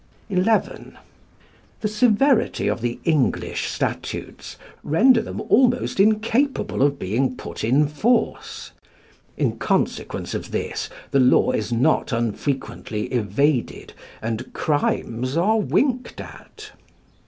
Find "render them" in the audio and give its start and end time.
4.83-5.41